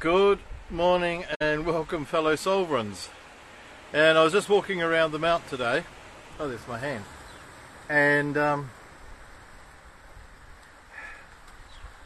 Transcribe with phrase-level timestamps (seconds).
[0.00, 0.38] Good
[0.70, 3.10] morning and welcome, fellow sovereigns.
[3.92, 5.84] And I was just walking around the mount today.
[6.38, 7.04] Oh, there's my hand.
[7.86, 8.70] And um,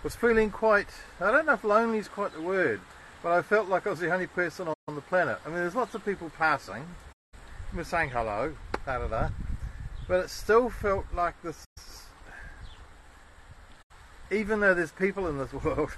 [0.02, 0.88] was feeling quite,
[1.20, 2.80] I don't know if lonely is quite the word,
[3.22, 5.38] but I felt like I was the only person on the planet.
[5.46, 6.84] I mean, there's lots of people passing.
[7.72, 9.28] We're saying hello, da da da.
[10.08, 11.64] But it still felt like this,
[14.32, 15.90] even though there's people in this world,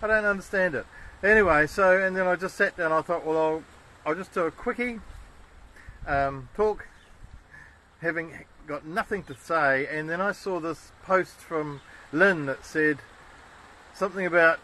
[0.00, 0.86] I don't understand it.
[1.22, 2.92] Anyway, so and then I just sat down.
[2.92, 3.62] I thought, well, I'll
[4.06, 5.00] I'll just do a quickie
[6.06, 6.86] um, talk,
[8.00, 9.86] having got nothing to say.
[9.90, 11.80] And then I saw this post from
[12.12, 12.98] Lynn that said
[13.94, 14.60] something about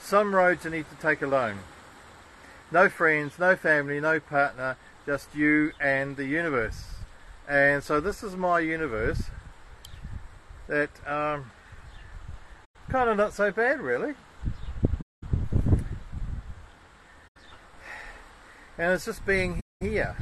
[0.00, 1.60] some roads you need to take alone.
[2.70, 4.76] No friends, no family, no partner,
[5.06, 6.84] just you and the universe.
[7.48, 9.22] And so this is my universe.
[10.66, 10.90] That.
[11.06, 11.50] Um,
[12.88, 14.14] kind of not so bad, really.
[18.78, 20.16] And it's just being here.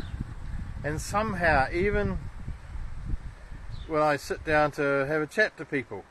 [0.82, 2.18] And somehow, even
[3.86, 6.04] when I sit down to have a chat to people,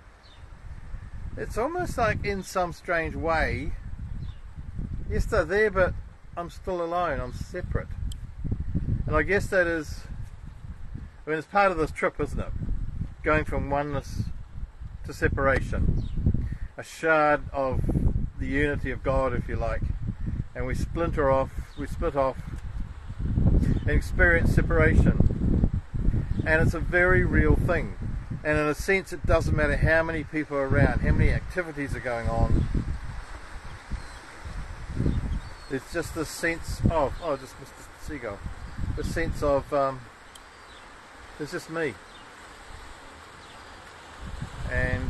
[1.37, 3.73] it's almost like in some strange way,
[5.09, 5.93] yes, they're there, but
[6.37, 7.87] I'm still alone, I'm separate.
[9.05, 10.01] And I guess that is,
[11.25, 12.51] I mean, it's part of this trip, isn't it?
[13.23, 14.23] Going from oneness
[15.05, 16.09] to separation
[16.77, 17.81] a shard of
[18.39, 19.81] the unity of God, if you like,
[20.53, 22.37] and we splinter off, we split off,
[23.23, 25.71] and experience separation.
[26.45, 27.95] And it's a very real thing.
[28.43, 31.95] And in a sense, it doesn't matter how many people are around, how many activities
[31.95, 32.67] are going on.
[35.71, 38.07] It's just this sense of, oh, just Mr.
[38.07, 38.39] Seagull,
[38.95, 40.01] the sense of, um,
[41.39, 41.95] it's just me.
[44.71, 45.09] And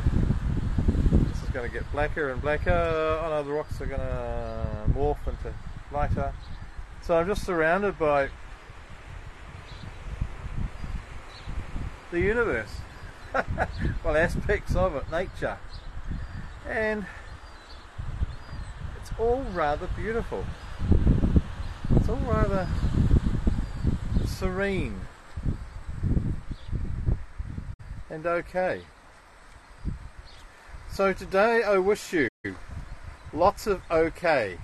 [1.56, 2.70] going to get blacker and blacker.
[2.70, 5.54] Oh no, the rocks are going to morph into
[5.90, 6.34] lighter.
[7.00, 8.28] So I'm just surrounded by
[12.10, 12.80] the universe.
[14.04, 15.56] well, aspects of it, nature.
[16.68, 17.06] And
[19.00, 20.44] it's all rather beautiful.
[21.94, 22.68] It's all rather
[24.26, 25.00] serene
[28.10, 28.82] and okay.
[30.96, 32.30] So today I wish you
[33.34, 34.56] lots of okay.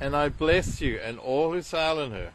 [0.00, 2.32] And I bless you and all who sail in her.